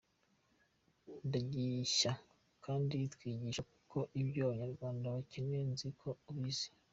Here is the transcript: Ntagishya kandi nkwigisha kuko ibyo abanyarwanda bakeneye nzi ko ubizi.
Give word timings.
Ntagishya 1.27 2.11
kandi 2.65 2.95
nkwigisha 3.09 3.61
kuko 3.71 3.97
ibyo 4.21 4.39
abanyarwanda 4.45 5.07
bakeneye 5.15 5.63
nzi 5.71 5.87
ko 5.99 6.09
ubizi. 6.31 6.69